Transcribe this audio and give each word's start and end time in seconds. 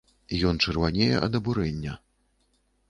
Ён 0.51 0.55
чырванее 0.67 1.13
ад 1.29 1.33
абурэння. 1.41 1.93